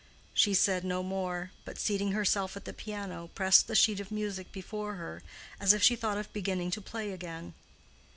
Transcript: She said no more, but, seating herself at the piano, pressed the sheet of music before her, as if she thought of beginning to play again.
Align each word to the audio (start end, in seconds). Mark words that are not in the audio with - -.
She 0.33 0.55
said 0.55 0.83
no 0.83 1.03
more, 1.03 1.51
but, 1.63 1.77
seating 1.77 2.11
herself 2.13 2.57
at 2.57 2.65
the 2.65 2.73
piano, 2.73 3.29
pressed 3.35 3.67
the 3.67 3.75
sheet 3.75 3.99
of 3.99 4.09
music 4.09 4.51
before 4.51 4.95
her, 4.95 5.21
as 5.59 5.73
if 5.73 5.83
she 5.83 5.95
thought 5.95 6.17
of 6.17 6.33
beginning 6.33 6.71
to 6.71 6.81
play 6.81 7.11
again. 7.11 7.53